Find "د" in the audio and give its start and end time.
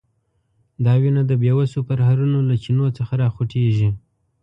1.27-1.31